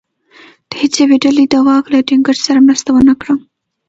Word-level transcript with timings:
د 0.69 0.71
هېڅ 0.81 0.93
یوې 1.03 1.17
ډلې 1.23 1.43
دواک 1.53 1.85
له 1.93 1.99
ټینګښت 2.07 2.41
سره 2.47 2.65
مرسته 2.67 2.89
ونه 2.93 3.13
کړه. 3.21 3.33